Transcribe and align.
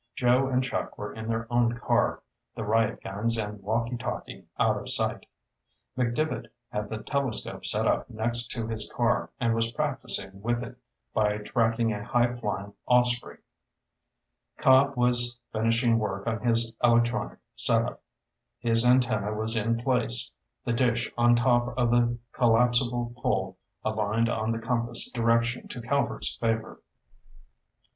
Joe 0.15 0.47
and 0.47 0.63
Chuck 0.63 0.97
were 0.97 1.13
in 1.13 1.27
their 1.27 1.45
own 1.53 1.77
car, 1.77 2.23
the 2.55 2.63
riot 2.63 3.03
guns 3.03 3.37
and 3.37 3.61
walkie 3.61 3.97
talkie 3.97 4.47
out 4.59 4.75
of 4.75 4.89
sight. 4.89 5.27
McDevitt 5.95 6.47
had 6.71 6.89
the 6.89 7.03
telescope 7.03 7.67
set 7.67 7.85
up 7.87 8.09
next 8.09 8.47
to 8.53 8.65
his 8.65 8.91
car 8.97 9.29
and 9.39 9.53
was 9.53 9.71
practicing 9.71 10.41
with 10.41 10.63
it 10.63 10.75
by 11.13 11.37
tracking 11.37 11.93
a 11.93 12.03
high 12.03 12.35
flying 12.35 12.73
osprey. 12.87 13.37
Cobb 14.57 14.97
was 14.97 15.37
finishing 15.53 15.99
work 15.99 16.25
on 16.25 16.41
his 16.43 16.71
electronic 16.83 17.37
setup. 17.55 18.01
His 18.57 18.83
antenna 18.83 19.31
was 19.35 19.55
in 19.55 19.79
place, 19.83 20.31
the 20.65 20.73
dish 20.73 21.11
on 21.15 21.35
top 21.35 21.77
of 21.77 21.91
the 21.91 22.17
collapsible 22.33 23.13
pole 23.17 23.55
aligned 23.85 24.29
on 24.29 24.51
the 24.51 24.57
compass 24.57 25.11
direction 25.11 25.67
to 25.67 25.79
Calvert's 25.79 26.35
Favor. 26.37 26.81